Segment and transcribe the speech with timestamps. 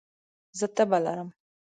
[0.57, 1.29] زه تبه لرم